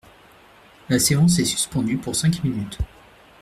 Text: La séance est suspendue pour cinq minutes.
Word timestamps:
La 0.89 0.97
séance 0.97 1.37
est 1.37 1.45
suspendue 1.45 1.97
pour 1.99 2.15
cinq 2.15 2.43
minutes. 2.43 2.79